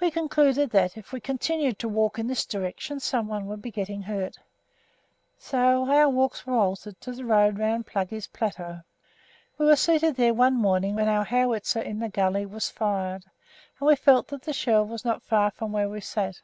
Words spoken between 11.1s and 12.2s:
howitzer in the